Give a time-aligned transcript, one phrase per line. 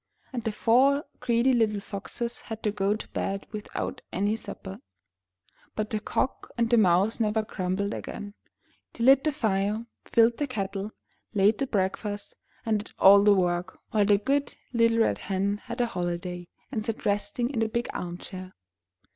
[0.33, 4.79] And the four greedy little foxes had to go to bed without any supper.
[5.75, 8.33] But the Cock and the Mouse never grumbled again.
[8.93, 10.91] They lit the fire, filled the kettle,
[11.35, 12.35] laid the breakfast,
[12.65, 16.83] and did all the work, while the good little Red Hen had a holiday, and
[16.83, 18.55] sat resting in the big arm chair.